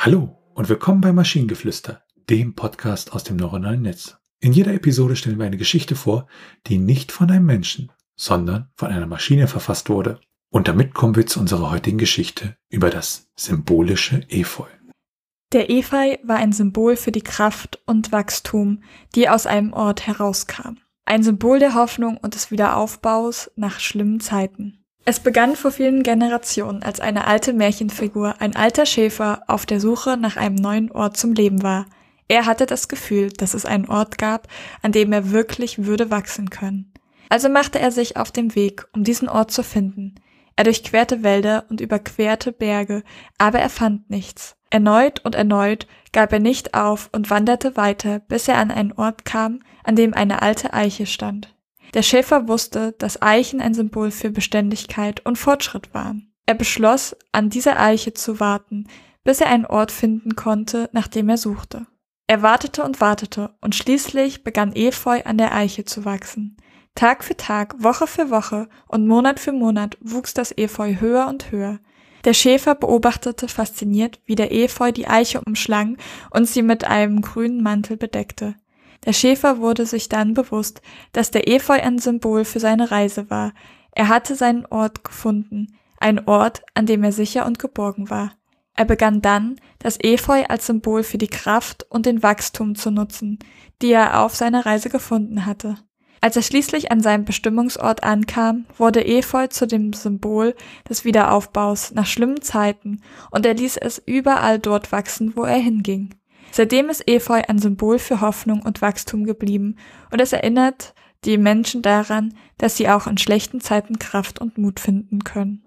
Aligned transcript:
Hallo 0.00 0.38
und 0.54 0.68
willkommen 0.68 1.00
bei 1.00 1.12
Maschinengeflüster, 1.12 2.04
dem 2.30 2.54
Podcast 2.54 3.12
aus 3.12 3.24
dem 3.24 3.36
neuronalen 3.36 3.82
Netz. 3.82 4.16
In 4.38 4.52
jeder 4.52 4.72
Episode 4.72 5.16
stellen 5.16 5.40
wir 5.40 5.46
eine 5.46 5.56
Geschichte 5.56 5.96
vor, 5.96 6.28
die 6.68 6.78
nicht 6.78 7.10
von 7.10 7.28
einem 7.32 7.46
Menschen, 7.46 7.90
sondern 8.14 8.70
von 8.76 8.92
einer 8.92 9.08
Maschine 9.08 9.48
verfasst 9.48 9.90
wurde. 9.90 10.20
Und 10.50 10.68
damit 10.68 10.94
kommen 10.94 11.16
wir 11.16 11.26
zu 11.26 11.40
unserer 11.40 11.72
heutigen 11.72 11.98
Geschichte 11.98 12.56
über 12.70 12.90
das 12.90 13.28
symbolische 13.34 14.24
Efeu. 14.28 14.68
Der 15.52 15.68
Efeu 15.68 16.16
war 16.22 16.36
ein 16.36 16.52
Symbol 16.52 16.94
für 16.94 17.10
die 17.10 17.22
Kraft 17.22 17.82
und 17.84 18.12
Wachstum, 18.12 18.84
die 19.16 19.28
aus 19.28 19.46
einem 19.46 19.72
Ort 19.72 20.06
herauskam. 20.06 20.76
Ein 21.06 21.24
Symbol 21.24 21.58
der 21.58 21.74
Hoffnung 21.74 22.18
und 22.18 22.36
des 22.36 22.52
Wiederaufbaus 22.52 23.50
nach 23.56 23.80
schlimmen 23.80 24.20
Zeiten. 24.20 24.84
Es 25.08 25.20
begann 25.20 25.56
vor 25.56 25.70
vielen 25.70 26.02
Generationen, 26.02 26.82
als 26.82 27.00
eine 27.00 27.26
alte 27.26 27.54
Märchenfigur, 27.54 28.34
ein 28.40 28.54
alter 28.54 28.84
Schäfer, 28.84 29.42
auf 29.46 29.64
der 29.64 29.80
Suche 29.80 30.18
nach 30.18 30.36
einem 30.36 30.56
neuen 30.56 30.92
Ort 30.92 31.16
zum 31.16 31.32
Leben 31.32 31.62
war. 31.62 31.86
Er 32.28 32.44
hatte 32.44 32.66
das 32.66 32.88
Gefühl, 32.88 33.30
dass 33.30 33.54
es 33.54 33.64
einen 33.64 33.88
Ort 33.88 34.18
gab, 34.18 34.48
an 34.82 34.92
dem 34.92 35.10
er 35.14 35.30
wirklich 35.30 35.86
würde 35.86 36.10
wachsen 36.10 36.50
können. 36.50 36.92
Also 37.30 37.48
machte 37.48 37.78
er 37.78 37.90
sich 37.90 38.18
auf 38.18 38.32
den 38.32 38.54
Weg, 38.54 38.86
um 38.92 39.02
diesen 39.02 39.30
Ort 39.30 39.50
zu 39.50 39.62
finden. 39.62 40.16
Er 40.56 40.64
durchquerte 40.64 41.22
Wälder 41.22 41.64
und 41.70 41.80
überquerte 41.80 42.52
Berge, 42.52 43.02
aber 43.38 43.60
er 43.60 43.70
fand 43.70 44.10
nichts. 44.10 44.56
Erneut 44.68 45.24
und 45.24 45.34
erneut 45.34 45.86
gab 46.12 46.34
er 46.34 46.40
nicht 46.40 46.74
auf 46.74 47.08
und 47.12 47.30
wanderte 47.30 47.78
weiter, 47.78 48.18
bis 48.18 48.46
er 48.46 48.58
an 48.58 48.70
einen 48.70 48.92
Ort 48.92 49.24
kam, 49.24 49.60
an 49.84 49.96
dem 49.96 50.12
eine 50.12 50.42
alte 50.42 50.74
Eiche 50.74 51.06
stand. 51.06 51.54
Der 51.94 52.02
Schäfer 52.02 52.48
wusste, 52.48 52.92
dass 52.98 53.22
Eichen 53.22 53.60
ein 53.60 53.74
Symbol 53.74 54.10
für 54.10 54.30
Beständigkeit 54.30 55.24
und 55.24 55.36
Fortschritt 55.36 55.94
waren. 55.94 56.32
Er 56.46 56.54
beschloss, 56.54 57.16
an 57.32 57.50
dieser 57.50 57.78
Eiche 57.80 58.14
zu 58.14 58.40
warten, 58.40 58.86
bis 59.24 59.40
er 59.40 59.48
einen 59.48 59.66
Ort 59.66 59.92
finden 59.92 60.36
konnte, 60.36 60.88
nach 60.92 61.08
dem 61.08 61.28
er 61.28 61.38
suchte. 61.38 61.86
Er 62.26 62.42
wartete 62.42 62.82
und 62.84 63.00
wartete, 63.00 63.54
und 63.60 63.74
schließlich 63.74 64.44
begann 64.44 64.74
Efeu 64.74 65.22
an 65.24 65.38
der 65.38 65.54
Eiche 65.54 65.84
zu 65.84 66.04
wachsen. 66.04 66.56
Tag 66.94 67.22
für 67.22 67.36
Tag, 67.36 67.82
Woche 67.82 68.06
für 68.06 68.30
Woche 68.30 68.68
und 68.86 69.06
Monat 69.06 69.38
für 69.40 69.52
Monat 69.52 69.96
wuchs 70.00 70.34
das 70.34 70.56
Efeu 70.56 70.96
höher 71.00 71.28
und 71.28 71.52
höher. 71.52 71.78
Der 72.24 72.34
Schäfer 72.34 72.74
beobachtete 72.74 73.48
fasziniert, 73.48 74.20
wie 74.26 74.34
der 74.34 74.52
Efeu 74.52 74.90
die 74.92 75.06
Eiche 75.06 75.40
umschlang 75.40 75.96
und 76.30 76.46
sie 76.46 76.62
mit 76.62 76.84
einem 76.84 77.22
grünen 77.22 77.62
Mantel 77.62 77.96
bedeckte. 77.96 78.56
Der 79.04 79.12
Schäfer 79.12 79.58
wurde 79.58 79.86
sich 79.86 80.08
dann 80.08 80.34
bewusst, 80.34 80.82
dass 81.12 81.30
der 81.30 81.48
Efeu 81.48 81.80
ein 81.80 81.98
Symbol 81.98 82.44
für 82.44 82.60
seine 82.60 82.90
Reise 82.90 83.30
war. 83.30 83.52
Er 83.92 84.08
hatte 84.08 84.34
seinen 84.34 84.66
Ort 84.66 85.04
gefunden, 85.04 85.76
ein 85.98 86.26
Ort, 86.26 86.62
an 86.74 86.86
dem 86.86 87.04
er 87.04 87.12
sicher 87.12 87.46
und 87.46 87.58
geborgen 87.58 88.10
war. 88.10 88.32
Er 88.74 88.84
begann 88.84 89.20
dann, 89.20 89.56
das 89.80 89.98
Efeu 90.00 90.44
als 90.48 90.66
Symbol 90.66 91.02
für 91.02 91.18
die 91.18 91.26
Kraft 91.26 91.84
und 91.90 92.06
den 92.06 92.22
Wachstum 92.22 92.76
zu 92.76 92.92
nutzen, 92.92 93.40
die 93.82 93.90
er 93.90 94.20
auf 94.22 94.36
seiner 94.36 94.66
Reise 94.66 94.88
gefunden 94.88 95.46
hatte. 95.46 95.76
Als 96.20 96.36
er 96.36 96.42
schließlich 96.42 96.90
an 96.90 97.00
seinem 97.00 97.24
Bestimmungsort 97.24 98.02
ankam, 98.02 98.66
wurde 98.76 99.04
Efeu 99.04 99.46
zu 99.46 99.66
dem 99.66 99.92
Symbol 99.92 100.54
des 100.88 101.04
Wiederaufbaus 101.04 101.92
nach 101.92 102.06
schlimmen 102.06 102.42
Zeiten 102.42 103.02
und 103.30 103.46
er 103.46 103.54
ließ 103.54 103.76
es 103.76 104.02
überall 104.04 104.58
dort 104.58 104.90
wachsen, 104.90 105.36
wo 105.36 105.44
er 105.44 105.58
hinging. 105.58 106.14
Seitdem 106.50 106.88
ist 106.88 107.08
Efeu 107.08 107.42
ein 107.46 107.58
Symbol 107.58 107.98
für 107.98 108.20
Hoffnung 108.20 108.62
und 108.62 108.82
Wachstum 108.82 109.24
geblieben 109.24 109.76
und 110.10 110.20
es 110.20 110.32
erinnert 110.32 110.94
die 111.24 111.38
Menschen 111.38 111.82
daran, 111.82 112.34
dass 112.58 112.76
sie 112.76 112.88
auch 112.88 113.06
in 113.06 113.18
schlechten 113.18 113.60
Zeiten 113.60 113.98
Kraft 113.98 114.40
und 114.40 114.58
Mut 114.58 114.80
finden 114.80 115.24
können. 115.24 115.62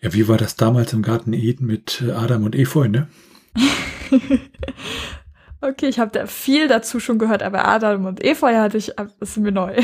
Ja, 0.00 0.12
wie 0.12 0.28
war 0.28 0.36
das 0.36 0.56
damals 0.56 0.92
im 0.92 1.02
Garten 1.02 1.32
Eden 1.32 1.66
mit 1.66 2.02
äh, 2.06 2.12
Adam 2.12 2.44
und 2.44 2.54
Efeu, 2.54 2.88
ne? 2.88 3.08
okay, 5.60 5.88
ich 5.88 5.98
habe 5.98 6.12
da 6.12 6.26
viel 6.26 6.68
dazu 6.68 7.00
schon 7.00 7.18
gehört, 7.18 7.42
aber 7.42 7.66
Adam 7.66 8.06
und 8.06 8.24
Efeu 8.24 8.54
hatte 8.54 8.78
ich, 8.78 8.92
das 8.96 9.12
ist 9.20 9.36
mir 9.38 9.52
neu. 9.52 9.76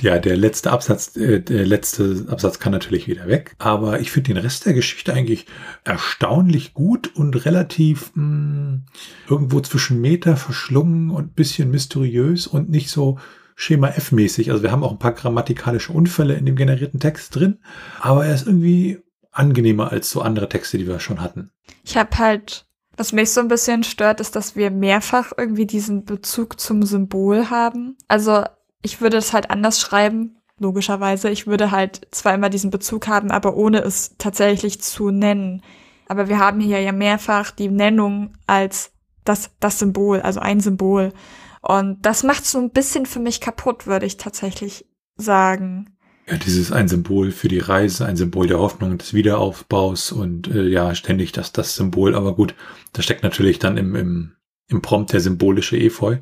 Ja, 0.00 0.18
der 0.18 0.36
letzte 0.36 0.70
Absatz, 0.70 1.16
äh, 1.16 1.40
der 1.40 1.66
letzte 1.66 2.26
Absatz 2.28 2.58
kann 2.58 2.72
natürlich 2.72 3.08
wieder 3.08 3.26
weg, 3.26 3.56
aber 3.58 4.00
ich 4.00 4.10
finde 4.10 4.34
den 4.34 4.42
Rest 4.42 4.66
der 4.66 4.74
Geschichte 4.74 5.12
eigentlich 5.12 5.46
erstaunlich 5.84 6.72
gut 6.72 7.14
und 7.16 7.44
relativ 7.44 8.12
mh, 8.14 8.22
hm, 8.22 8.82
irgendwo 9.28 9.60
zwischen 9.60 10.00
Meter 10.00 10.36
verschlungen 10.36 11.10
und 11.10 11.34
bisschen 11.34 11.70
mysteriös 11.70 12.46
und 12.46 12.70
nicht 12.70 12.90
so 12.90 13.18
Schema 13.56 13.88
F-mäßig. 13.88 14.52
Also 14.52 14.62
wir 14.62 14.70
haben 14.70 14.84
auch 14.84 14.92
ein 14.92 15.00
paar 15.00 15.12
grammatikalische 15.12 15.92
Unfälle 15.92 16.34
in 16.34 16.46
dem 16.46 16.54
generierten 16.54 17.00
Text 17.00 17.34
drin, 17.34 17.58
aber 18.00 18.24
er 18.24 18.34
ist 18.34 18.46
irgendwie 18.46 19.00
angenehmer 19.32 19.90
als 19.90 20.10
so 20.10 20.22
andere 20.22 20.48
Texte, 20.48 20.78
die 20.78 20.86
wir 20.86 21.00
schon 21.00 21.20
hatten. 21.20 21.50
Ich 21.84 21.96
habe 21.96 22.18
halt, 22.18 22.66
was 22.96 23.12
mich 23.12 23.30
so 23.30 23.40
ein 23.40 23.48
bisschen 23.48 23.82
stört, 23.82 24.20
ist, 24.20 24.36
dass 24.36 24.54
wir 24.54 24.70
mehrfach 24.70 25.32
irgendwie 25.36 25.66
diesen 25.66 26.04
Bezug 26.04 26.60
zum 26.60 26.84
Symbol 26.84 27.50
haben. 27.50 27.96
Also 28.06 28.44
ich 28.82 29.00
würde 29.00 29.16
es 29.16 29.32
halt 29.32 29.50
anders 29.50 29.80
schreiben, 29.80 30.40
logischerweise. 30.58 31.30
Ich 31.30 31.46
würde 31.46 31.70
halt 31.70 32.06
zwar 32.10 32.34
immer 32.34 32.50
diesen 32.50 32.70
Bezug 32.70 33.08
haben, 33.08 33.30
aber 33.30 33.56
ohne 33.56 33.80
es 33.80 34.16
tatsächlich 34.18 34.80
zu 34.80 35.10
nennen. 35.10 35.62
Aber 36.08 36.28
wir 36.28 36.38
haben 36.38 36.60
hier 36.60 36.80
ja 36.80 36.92
mehrfach 36.92 37.50
die 37.50 37.68
Nennung 37.68 38.32
als 38.46 38.92
das, 39.24 39.50
das 39.60 39.78
Symbol, 39.78 40.20
also 40.20 40.40
ein 40.40 40.60
Symbol. 40.60 41.12
Und 41.60 42.04
das 42.06 42.22
macht 42.22 42.46
so 42.46 42.58
ein 42.58 42.70
bisschen 42.70 43.06
für 43.06 43.20
mich 43.20 43.40
kaputt, 43.40 43.86
würde 43.86 44.06
ich 44.06 44.16
tatsächlich 44.16 44.86
sagen. 45.16 45.96
Ja, 46.26 46.36
dieses 46.36 46.72
ein 46.72 46.88
Symbol 46.88 47.30
für 47.30 47.48
die 47.48 47.58
Reise, 47.58 48.06
ein 48.06 48.16
Symbol 48.16 48.46
der 48.46 48.58
Hoffnung, 48.58 48.98
des 48.98 49.14
Wiederaufbaus 49.14 50.12
und 50.12 50.48
äh, 50.48 50.68
ja, 50.68 50.94
ständig 50.94 51.32
das, 51.32 51.52
das 51.52 51.74
Symbol. 51.74 52.14
Aber 52.14 52.34
gut, 52.34 52.54
da 52.92 53.02
steckt 53.02 53.22
natürlich 53.22 53.58
dann 53.58 53.76
im, 53.76 53.94
im, 53.94 54.32
im 54.68 54.82
Prompt 54.82 55.12
der 55.12 55.20
symbolische 55.20 55.76
Efeu 55.76 56.18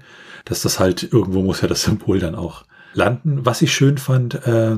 dass 0.47 0.63
das 0.63 0.81
halt 0.81 1.03
irgendwo 1.13 1.43
muss 1.43 1.61
ja 1.61 1.69
das 1.69 1.83
Symbol 1.83 2.19
dann 2.19 2.35
auch 2.35 2.65
landen. 2.95 3.45
Was 3.45 3.61
ich 3.61 3.75
schön 3.75 3.99
fand, 3.99 4.47
äh, 4.47 4.77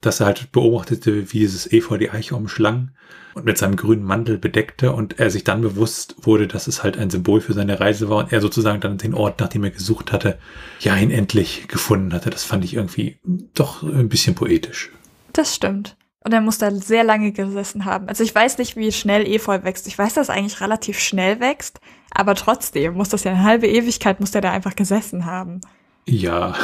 dass 0.00 0.20
er 0.20 0.26
halt 0.26 0.50
beobachtete, 0.52 1.32
wie 1.32 1.40
dieses 1.40 1.70
Efeu 1.70 1.98
die 1.98 2.10
Eiche 2.10 2.34
umschlang 2.34 2.92
und 3.34 3.44
mit 3.44 3.58
seinem 3.58 3.76
grünen 3.76 4.04
Mantel 4.04 4.38
bedeckte 4.38 4.92
und 4.92 5.18
er 5.18 5.30
sich 5.30 5.44
dann 5.44 5.60
bewusst 5.60 6.14
wurde, 6.22 6.46
dass 6.46 6.68
es 6.68 6.82
halt 6.82 6.96
ein 6.96 7.10
Symbol 7.10 7.42
für 7.42 7.52
seine 7.52 7.78
Reise 7.78 8.08
war 8.08 8.18
und 8.18 8.32
er 8.32 8.40
sozusagen 8.40 8.80
dann 8.80 8.96
den 8.96 9.12
Ort, 9.12 9.40
nach 9.40 9.48
dem 9.48 9.64
er 9.64 9.70
gesucht 9.70 10.10
hatte, 10.10 10.38
ja, 10.78 10.96
ihn 10.96 11.10
endlich 11.10 11.68
gefunden 11.68 12.14
hatte. 12.14 12.30
Das 12.30 12.44
fand 12.44 12.64
ich 12.64 12.74
irgendwie 12.74 13.18
doch 13.54 13.82
ein 13.82 14.08
bisschen 14.08 14.34
poetisch. 14.34 14.90
Das 15.32 15.54
stimmt. 15.54 15.96
Und 16.22 16.32
er 16.34 16.40
muss 16.40 16.58
da 16.58 16.70
sehr 16.70 17.02
lange 17.02 17.32
gesessen 17.32 17.86
haben. 17.86 18.08
Also 18.08 18.22
ich 18.22 18.34
weiß 18.34 18.58
nicht, 18.58 18.76
wie 18.76 18.92
schnell 18.92 19.26
Efeu 19.26 19.62
wächst. 19.62 19.86
Ich 19.86 19.96
weiß, 19.96 20.14
dass 20.14 20.28
es 20.28 20.34
eigentlich 20.34 20.60
relativ 20.60 20.98
schnell 20.98 21.40
wächst, 21.40 21.80
aber 22.10 22.34
trotzdem 22.34 22.94
muss 22.94 23.08
das 23.08 23.24
ja 23.24 23.32
eine 23.32 23.42
halbe 23.42 23.66
Ewigkeit, 23.66 24.20
muss 24.20 24.30
der 24.30 24.42
da 24.42 24.50
einfach 24.50 24.76
gesessen 24.76 25.24
haben. 25.24 25.62
Ja. 26.06 26.54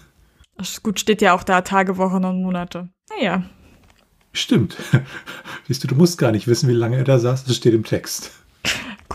das 0.56 0.82
gut 0.82 0.98
steht 0.98 1.22
ja 1.22 1.34
auch 1.34 1.44
da 1.44 1.60
Tage, 1.60 1.98
Wochen 1.98 2.24
und 2.24 2.42
Monate. 2.42 2.88
Naja. 3.10 3.44
Stimmt. 4.32 4.76
Siehst 5.68 5.84
du, 5.84 5.88
du 5.88 5.94
musst 5.94 6.18
gar 6.18 6.32
nicht 6.32 6.48
wissen, 6.48 6.68
wie 6.68 6.74
lange 6.74 6.96
er 6.96 7.04
da 7.04 7.18
saß. 7.18 7.44
Das 7.44 7.56
steht 7.56 7.74
im 7.74 7.84
Text. 7.84 8.32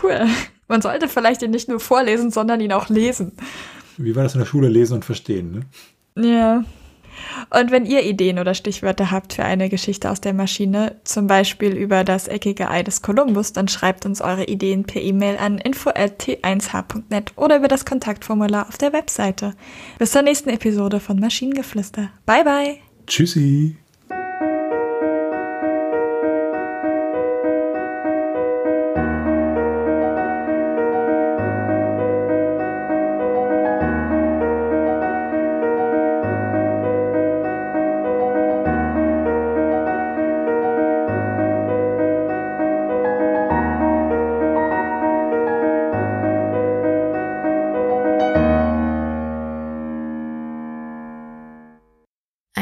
Cool. 0.02 0.26
Man 0.68 0.80
sollte 0.80 1.06
vielleicht 1.06 1.42
ihn 1.42 1.50
nicht 1.50 1.68
nur 1.68 1.80
vorlesen, 1.80 2.30
sondern 2.30 2.60
ihn 2.60 2.72
auch 2.72 2.88
lesen. 2.88 3.32
Wie 3.98 4.16
war 4.16 4.22
das 4.22 4.34
in 4.34 4.40
der 4.40 4.46
Schule? 4.46 4.68
Lesen 4.68 4.94
und 4.94 5.04
verstehen, 5.04 5.52
ne? 5.52 6.28
Ja. 6.28 6.64
Und 7.50 7.70
wenn 7.70 7.86
ihr 7.86 8.04
Ideen 8.04 8.38
oder 8.38 8.54
Stichwörter 8.54 9.10
habt 9.10 9.34
für 9.34 9.44
eine 9.44 9.68
Geschichte 9.68 10.10
aus 10.10 10.20
der 10.20 10.32
Maschine, 10.32 10.96
zum 11.04 11.26
Beispiel 11.26 11.76
über 11.76 12.04
das 12.04 12.28
eckige 12.28 12.70
Ei 12.70 12.82
des 12.82 13.02
Kolumbus, 13.02 13.52
dann 13.52 13.68
schreibt 13.68 14.06
uns 14.06 14.20
eure 14.20 14.44
Ideen 14.44 14.84
per 14.84 15.02
E-Mail 15.02 15.36
an 15.36 15.58
info.t1h.net 15.58 17.32
oder 17.36 17.56
über 17.56 17.68
das 17.68 17.84
Kontaktformular 17.84 18.68
auf 18.68 18.78
der 18.78 18.92
Webseite. 18.92 19.54
Bis 19.98 20.12
zur 20.12 20.22
nächsten 20.22 20.48
Episode 20.48 21.00
von 21.00 21.18
Maschinengeflüster. 21.18 22.10
Bye 22.26 22.44
bye. 22.44 22.78
Tschüssi. 23.06 23.76